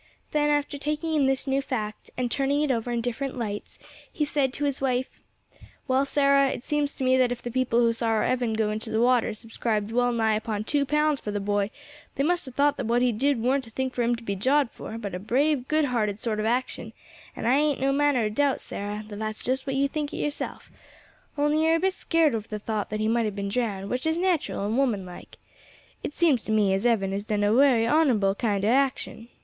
[0.31, 3.77] Then after taking in this new fact, and turning it over in different lights,
[4.11, 5.21] he said to his wife,
[5.87, 8.71] "Well, Sarah, it seems to me that if the people who saw our Evan go
[8.71, 11.69] into the water subscribed well nigh upon two pounds for the boy,
[12.15, 14.35] they must have thought that what he did warn't a thing for him to be
[14.35, 16.93] jawed for, but a brave, good hearted sort of action;
[17.35, 20.17] and I ain't no manner of doubt, Sarah, that that's just what you think it
[20.17, 20.71] yerself,
[21.37, 23.87] only you are a bit scared over the thought that he might have been drowned,
[23.91, 25.37] which is natural and woman like.
[26.01, 29.27] It seems to me as Evan has done a wery honourable kind o' action.